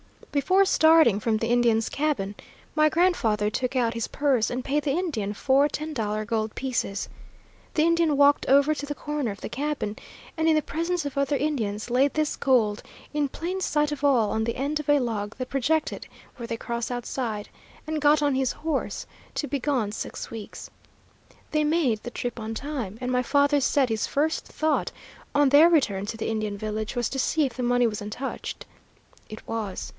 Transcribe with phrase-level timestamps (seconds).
[0.31, 2.35] "Before starting from the Indian's cabin
[2.73, 7.09] my grandfather took out his purse and paid the Indian four ten dollar gold pieces.
[7.75, 9.97] The Indian walked over to the corner of the cabin,
[10.37, 12.81] and in the presence of other Indians laid this gold,
[13.13, 16.07] in plain sight of all, on the end of a log that projected
[16.37, 17.49] where they cross outside,
[17.85, 19.05] and got on his horse
[19.35, 20.69] to be gone six weeks.
[21.51, 24.91] They made the trip on time, and my father said his first thought,
[25.35, 28.65] on their return to the Indian village, was to see if the money was untouched.
[29.29, 29.89] It was.